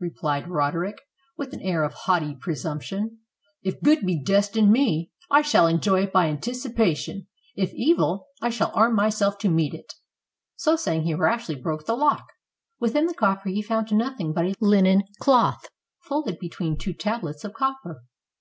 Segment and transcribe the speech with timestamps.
[0.00, 0.98] replied Roderick,
[1.36, 3.18] with an air of haughty pre sumption.
[3.62, 8.96] "If good be destined me, I shall enjoy it by anticipation; if evil,^I shall arm
[8.96, 9.92] myself to meet it."
[10.56, 12.26] So saying, he rashly broke the lock.
[12.80, 15.64] Within the coffer he found nothing but a linen cloth,
[16.00, 18.02] folded between two tablets of copper.